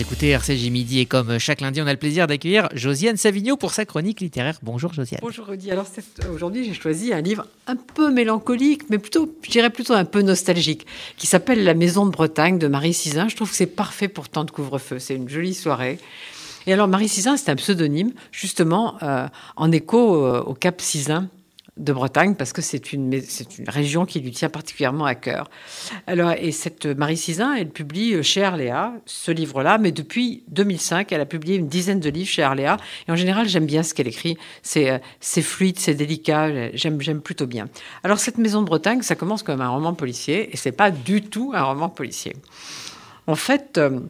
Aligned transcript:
Écoutez 0.00 0.30
RCJ 0.30 0.70
Midi 0.70 0.98
et 0.98 1.06
comme 1.06 1.38
chaque 1.38 1.60
lundi, 1.60 1.80
on 1.80 1.86
a 1.86 1.92
le 1.92 1.98
plaisir 1.98 2.26
d'accueillir 2.26 2.68
Josiane 2.74 3.16
Savigno 3.16 3.56
pour 3.56 3.72
sa 3.72 3.84
chronique 3.84 4.20
littéraire. 4.20 4.58
Bonjour 4.62 4.92
Josiane. 4.92 5.20
Bonjour 5.22 5.46
Rudy. 5.46 5.70
Alors 5.70 5.86
aujourd'hui, 6.32 6.64
j'ai 6.64 6.74
choisi 6.74 7.12
un 7.12 7.20
livre 7.20 7.46
un 7.68 7.76
peu 7.76 8.10
mélancolique, 8.10 8.90
mais 8.90 8.98
plutôt, 8.98 9.32
je 9.42 9.50
dirais 9.50 9.70
plutôt 9.70 9.92
un 9.92 10.04
peu 10.04 10.22
nostalgique, 10.22 10.84
qui 11.16 11.28
s'appelle 11.28 11.62
La 11.62 11.74
Maison 11.74 12.06
de 12.06 12.10
Bretagne 12.10 12.58
de 12.58 12.66
Marie 12.66 12.92
Sizin. 12.92 13.28
Je 13.28 13.36
trouve 13.36 13.50
que 13.50 13.56
c'est 13.56 13.66
parfait 13.66 14.08
pour 14.08 14.28
temps 14.28 14.44
de 14.44 14.50
couvre-feu. 14.50 14.98
C'est 14.98 15.14
une 15.14 15.28
jolie 15.28 15.54
soirée. 15.54 16.00
Et 16.66 16.72
alors 16.72 16.88
Marie 16.88 17.08
Sizin, 17.08 17.36
c'est 17.36 17.50
un 17.50 17.56
pseudonyme, 17.56 18.12
justement, 18.32 18.96
euh, 19.02 19.28
en 19.54 19.70
écho 19.70 20.24
euh, 20.24 20.42
au 20.42 20.54
Cap 20.54 20.80
Sizin 20.80 21.28
de 21.76 21.92
Bretagne 21.92 22.34
parce 22.34 22.52
que 22.52 22.62
c'est 22.62 22.92
une, 22.92 23.20
c'est 23.20 23.58
une 23.58 23.68
région 23.68 24.06
qui 24.06 24.20
lui 24.20 24.30
tient 24.30 24.48
particulièrement 24.48 25.06
à 25.06 25.14
cœur. 25.14 25.50
Alors, 26.06 26.32
et 26.32 26.52
cette 26.52 26.86
Marie 26.86 27.16
Sizin, 27.16 27.54
elle 27.54 27.68
publie 27.68 28.22
chez 28.22 28.44
Arléa 28.44 28.92
ce 29.06 29.32
livre-là, 29.32 29.78
mais 29.78 29.90
depuis 29.90 30.44
2005, 30.48 31.10
elle 31.12 31.20
a 31.20 31.26
publié 31.26 31.56
une 31.56 31.68
dizaine 31.68 32.00
de 32.00 32.08
livres 32.08 32.28
chez 32.28 32.42
Arléa. 32.42 32.76
Et 33.08 33.12
en 33.12 33.16
général, 33.16 33.48
j'aime 33.48 33.66
bien 33.66 33.82
ce 33.82 33.92
qu'elle 33.92 34.08
écrit. 34.08 34.36
C'est, 34.62 34.90
euh, 34.90 34.98
c'est 35.20 35.42
fluide, 35.42 35.78
c'est 35.78 35.94
délicat. 35.94 36.70
J'aime, 36.74 37.00
j'aime 37.00 37.20
plutôt 37.20 37.46
bien. 37.46 37.68
Alors, 38.04 38.18
cette 38.18 38.38
Maison 38.38 38.60
de 38.60 38.66
Bretagne, 38.66 39.02
ça 39.02 39.16
commence 39.16 39.42
comme 39.42 39.60
un 39.60 39.68
roman 39.68 39.94
policier 39.94 40.50
et 40.52 40.56
c'est 40.56 40.72
pas 40.72 40.90
du 40.90 41.22
tout 41.22 41.52
un 41.54 41.62
roman 41.64 41.88
policier. 41.88 42.34
En 43.26 43.36
fait, 43.36 43.78
euh, 43.78 44.00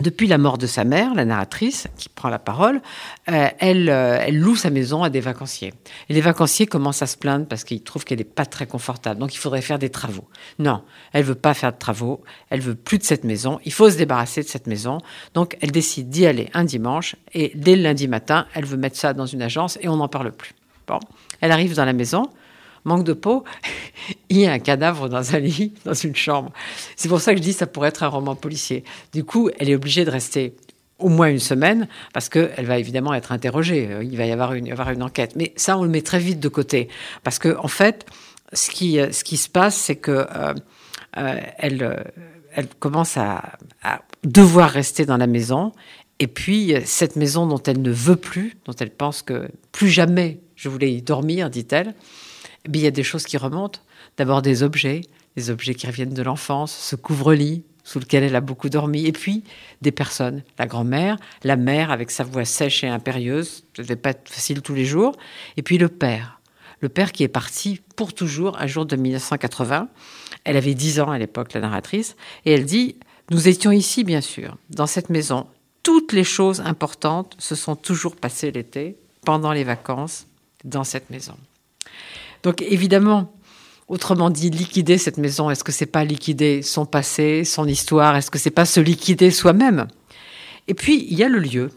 depuis 0.00 0.26
la 0.26 0.36
mort 0.36 0.58
de 0.58 0.66
sa 0.66 0.84
mère, 0.84 1.14
la 1.14 1.24
narratrice, 1.24 1.88
qui 1.96 2.08
prend 2.08 2.28
la 2.28 2.38
parole, 2.38 2.82
euh, 3.30 3.48
elle, 3.58 3.88
euh, 3.88 4.18
elle 4.20 4.38
loue 4.38 4.56
sa 4.56 4.70
maison 4.70 5.02
à 5.02 5.10
des 5.10 5.20
vacanciers. 5.20 5.72
Et 6.08 6.14
les 6.14 6.20
vacanciers 6.20 6.66
commencent 6.66 7.02
à 7.02 7.06
se 7.06 7.16
plaindre 7.16 7.46
parce 7.46 7.64
qu'ils 7.64 7.82
trouvent 7.82 8.04
qu'elle 8.04 8.18
n'est 8.18 8.24
pas 8.24 8.44
très 8.44 8.66
confortable. 8.66 9.18
Donc 9.20 9.34
il 9.34 9.38
faudrait 9.38 9.62
faire 9.62 9.78
des 9.78 9.90
travaux. 9.90 10.28
Non, 10.58 10.82
elle 11.12 11.24
veut 11.24 11.34
pas 11.34 11.54
faire 11.54 11.72
de 11.72 11.78
travaux. 11.78 12.22
Elle 12.50 12.60
veut 12.60 12.74
plus 12.74 12.98
de 12.98 13.04
cette 13.04 13.24
maison. 13.24 13.58
Il 13.64 13.72
faut 13.72 13.88
se 13.88 13.96
débarrasser 13.96 14.42
de 14.42 14.48
cette 14.48 14.66
maison. 14.66 14.98
Donc 15.34 15.56
elle 15.60 15.70
décide 15.70 16.10
d'y 16.10 16.26
aller 16.26 16.50
un 16.52 16.64
dimanche. 16.64 17.16
Et 17.32 17.52
dès 17.54 17.76
le 17.76 17.82
lundi 17.82 18.06
matin, 18.06 18.46
elle 18.54 18.66
veut 18.66 18.76
mettre 18.76 18.96
ça 18.96 19.14
dans 19.14 19.26
une 19.26 19.42
agence 19.42 19.78
et 19.80 19.88
on 19.88 19.96
n'en 19.96 20.08
parle 20.08 20.32
plus. 20.32 20.52
Bon, 20.86 21.00
elle 21.40 21.52
arrive 21.52 21.74
dans 21.74 21.84
la 21.84 21.92
maison 21.92 22.30
manque 22.86 23.04
de 23.04 23.12
peau, 23.12 23.44
il 24.28 24.38
y 24.38 24.46
a 24.46 24.52
un 24.52 24.58
cadavre 24.58 25.08
dans 25.08 25.34
un 25.34 25.38
lit, 25.38 25.72
dans 25.84 25.94
une 25.94 26.16
chambre. 26.16 26.52
C'est 26.96 27.08
pour 27.08 27.20
ça 27.20 27.32
que 27.32 27.38
je 27.38 27.42
dis 27.42 27.52
que 27.52 27.58
ça 27.58 27.66
pourrait 27.66 27.88
être 27.88 28.02
un 28.02 28.08
roman 28.08 28.34
policier. 28.34 28.84
Du 29.12 29.24
coup, 29.24 29.50
elle 29.58 29.70
est 29.70 29.74
obligée 29.74 30.04
de 30.04 30.10
rester 30.10 30.54
au 30.98 31.08
moins 31.08 31.28
une 31.28 31.40
semaine, 31.40 31.88
parce 32.14 32.28
qu'elle 32.28 32.64
va 32.64 32.78
évidemment 32.78 33.12
être 33.12 33.32
interrogée. 33.32 33.88
Euh, 33.90 34.02
il 34.02 34.16
va 34.16 34.24
y 34.24 34.32
avoir 34.32 34.54
une, 34.54 35.02
enquête. 35.02 35.36
Mais 35.36 35.52
ça, 35.56 35.76
on 35.76 35.82
le 35.82 35.90
met 35.90 36.02
très 36.02 36.18
vite 36.18 36.40
de 36.40 36.48
côté. 36.48 36.88
Parce 37.22 37.38
que, 37.38 37.56
en 37.58 37.68
fait, 37.68 38.06
ce 38.52 38.70
qui, 38.70 38.98
qui 39.24 39.36
se 39.36 39.48
passe, 39.48 39.76
c'est 39.76 39.96
que 39.96 40.26
euh, 40.34 40.54
euh, 41.18 41.40
elle, 41.58 42.12
elle 42.54 42.68
commence 42.78 43.16
à, 43.18 43.58
à, 43.82 44.02
devoir 44.24 44.70
rester 44.70 45.04
dans 45.04 45.18
la 45.18 45.26
maison. 45.26 45.72
Et 46.18 46.28
puis, 46.28 46.74
cette 46.86 47.16
maison 47.16 47.46
dont 47.46 47.62
elle 47.62 47.82
ne 47.82 47.90
veut 47.90 48.16
plus, 48.16 48.56
dont 48.64 48.72
elle 48.72 48.90
pense 48.90 49.20
que 49.20 49.48
plus 49.72 49.90
jamais 49.90 50.40
je 50.54 50.70
voulais 50.70 50.92
y 50.92 51.02
dormir, 51.02 51.50
dit-elle, 51.50 51.94
il 52.74 52.80
y 52.80 52.86
a 52.86 52.90
des 52.90 53.02
choses 53.02 53.24
qui 53.24 53.36
remontent. 53.36 53.80
D'abord 54.16 54.42
des 54.42 54.62
objets, 54.62 55.02
des 55.36 55.50
objets 55.50 55.74
qui 55.74 55.86
reviennent 55.86 56.14
de 56.14 56.22
l'enfance, 56.22 56.72
ce 56.72 56.96
couvre-lit 56.96 57.64
sous 57.84 58.00
lequel 58.00 58.24
elle 58.24 58.34
a 58.34 58.40
beaucoup 58.40 58.68
dormi, 58.68 59.06
et 59.06 59.12
puis 59.12 59.44
des 59.80 59.92
personnes, 59.92 60.42
la 60.58 60.66
grand-mère, 60.66 61.18
la 61.44 61.54
mère 61.54 61.92
avec 61.92 62.10
sa 62.10 62.24
voix 62.24 62.44
sèche 62.44 62.82
et 62.82 62.88
impérieuse, 62.88 63.62
devait 63.76 63.94
pas 63.94 64.12
facile 64.24 64.60
tous 64.60 64.74
les 64.74 64.84
jours, 64.84 65.16
et 65.56 65.62
puis 65.62 65.78
le 65.78 65.88
père, 65.88 66.40
le 66.80 66.88
père 66.88 67.12
qui 67.12 67.22
est 67.22 67.28
parti 67.28 67.80
pour 67.94 68.12
toujours 68.12 68.58
un 68.58 68.66
jour 68.66 68.86
de 68.86 68.96
1980. 68.96 69.88
Elle 70.42 70.56
avait 70.56 70.74
10 70.74 71.00
ans 71.00 71.10
à 71.12 71.18
l'époque, 71.18 71.52
la 71.52 71.60
narratrice, 71.60 72.16
et 72.44 72.52
elle 72.52 72.64
dit, 72.64 72.96
nous 73.30 73.46
étions 73.46 73.70
ici, 73.70 74.02
bien 74.02 74.20
sûr, 74.20 74.56
dans 74.70 74.86
cette 74.86 75.08
maison. 75.08 75.46
Toutes 75.84 76.12
les 76.12 76.24
choses 76.24 76.60
importantes 76.60 77.36
se 77.38 77.54
sont 77.54 77.76
toujours 77.76 78.16
passées 78.16 78.50
l'été, 78.50 78.96
pendant 79.24 79.52
les 79.52 79.64
vacances, 79.64 80.26
dans 80.64 80.84
cette 80.84 81.10
maison. 81.10 81.36
Donc 82.46 82.62
évidemment, 82.62 83.34
autrement 83.88 84.30
dit, 84.30 84.50
liquider 84.50 84.98
cette 84.98 85.18
maison, 85.18 85.50
est-ce 85.50 85.64
que 85.64 85.72
c'est 85.72 85.84
pas 85.84 86.04
liquider 86.04 86.62
son 86.62 86.86
passé, 86.86 87.42
son 87.42 87.66
histoire? 87.66 88.14
Est-ce 88.14 88.30
que 88.30 88.38
c'est 88.38 88.50
pas 88.50 88.64
se 88.64 88.78
liquider 88.78 89.32
soi-même? 89.32 89.88
Et 90.68 90.74
puis 90.74 91.08
il 91.10 91.18
y 91.18 91.24
a 91.24 91.28
le 91.28 91.40
lieu, 91.40 91.72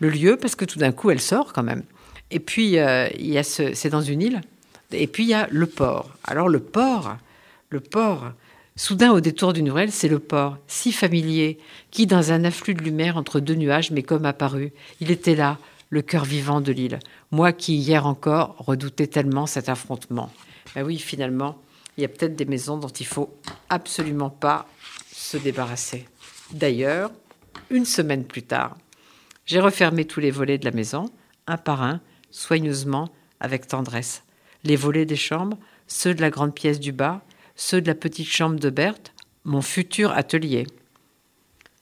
le 0.00 0.10
lieu 0.10 0.36
parce 0.36 0.56
que 0.56 0.66
tout 0.66 0.78
d'un 0.78 0.92
coup 0.92 1.10
elle 1.10 1.22
sort 1.22 1.54
quand 1.54 1.62
même. 1.62 1.84
Et 2.30 2.38
puis 2.38 2.78
euh, 2.78 3.08
il 3.18 3.28
y 3.28 3.38
a 3.38 3.42
ce, 3.42 3.72
c'est 3.72 3.88
dans 3.88 4.02
une 4.02 4.20
île. 4.20 4.42
Et 4.92 5.06
puis 5.06 5.22
il 5.22 5.30
y 5.30 5.34
a 5.34 5.48
le 5.50 5.64
port. 5.64 6.10
Alors 6.24 6.50
le 6.50 6.60
port, 6.60 7.16
le 7.70 7.80
port. 7.80 8.32
Soudain, 8.76 9.10
au 9.10 9.20
détour 9.20 9.54
d'une 9.54 9.70
ruelle, 9.70 9.92
c'est 9.92 10.08
le 10.08 10.18
port, 10.18 10.58
si 10.66 10.92
familier, 10.92 11.58
qui, 11.90 12.06
dans 12.06 12.30
un 12.30 12.44
afflux 12.44 12.74
de 12.74 12.82
lumière 12.82 13.16
entre 13.16 13.40
deux 13.40 13.54
nuages, 13.54 13.90
m'est 13.90 14.02
comme 14.02 14.26
apparu. 14.26 14.72
Il 15.00 15.12
était 15.12 15.36
là, 15.36 15.58
le 15.90 16.02
cœur 16.02 16.24
vivant 16.24 16.60
de 16.60 16.72
l'île. 16.72 16.98
Moi 17.30 17.52
qui, 17.52 17.76
hier 17.76 18.06
encore, 18.06 18.56
redoutais 18.58 19.06
tellement 19.06 19.46
cet 19.46 19.68
affrontement. 19.68 20.30
Ben 20.74 20.84
oui, 20.84 20.98
finalement, 20.98 21.58
il 21.96 22.02
y 22.02 22.04
a 22.04 22.08
peut-être 22.08 22.36
des 22.36 22.44
maisons 22.44 22.76
dont 22.78 22.88
il 22.88 23.06
faut 23.06 23.34
absolument 23.68 24.30
pas 24.30 24.66
se 25.12 25.36
débarrasser. 25.36 26.06
D'ailleurs, 26.52 27.10
une 27.70 27.84
semaine 27.84 28.24
plus 28.24 28.42
tard, 28.42 28.76
j'ai 29.46 29.60
refermé 29.60 30.04
tous 30.04 30.20
les 30.20 30.30
volets 30.30 30.58
de 30.58 30.64
la 30.64 30.70
maison, 30.70 31.10
un 31.46 31.56
par 31.56 31.82
un, 31.82 32.00
soigneusement, 32.30 33.10
avec 33.40 33.66
tendresse. 33.66 34.22
Les 34.64 34.76
volets 34.76 35.06
des 35.06 35.16
chambres, 35.16 35.58
ceux 35.86 36.14
de 36.14 36.20
la 36.20 36.30
grande 36.30 36.54
pièce 36.54 36.80
du 36.80 36.92
bas, 36.92 37.22
ceux 37.56 37.80
de 37.80 37.86
la 37.86 37.94
petite 37.94 38.28
chambre 38.28 38.58
de 38.58 38.70
Berthe, 38.70 39.12
mon 39.44 39.62
futur 39.62 40.10
atelier. 40.12 40.66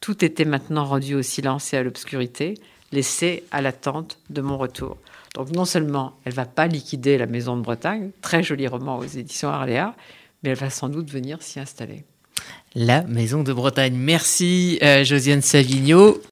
Tout 0.00 0.24
était 0.24 0.44
maintenant 0.44 0.84
rendu 0.84 1.14
au 1.14 1.22
silence 1.22 1.72
et 1.72 1.76
à 1.76 1.82
l'obscurité, 1.82 2.54
laissé 2.92 3.44
à 3.50 3.60
l'attente 3.60 4.18
de 4.30 4.40
mon 4.40 4.58
retour. 4.58 4.96
Donc 5.34 5.50
non 5.50 5.64
seulement 5.64 6.14
elle 6.24 6.34
va 6.34 6.44
pas 6.44 6.66
liquider 6.66 7.18
la 7.18 7.26
maison 7.26 7.56
de 7.56 7.62
Bretagne, 7.62 8.10
très 8.20 8.42
joli 8.42 8.68
roman 8.68 8.98
aux 8.98 9.04
éditions 9.04 9.48
Arléa, 9.48 9.94
mais 10.42 10.50
elle 10.50 10.56
va 10.56 10.70
sans 10.70 10.88
doute 10.88 11.10
venir 11.10 11.42
s'y 11.42 11.58
installer. 11.58 12.04
La 12.74 13.02
maison 13.02 13.42
de 13.42 13.52
Bretagne. 13.52 13.94
Merci 13.94 14.78
euh, 14.82 15.04
Josiane 15.04 15.42
Savigno. 15.42 16.18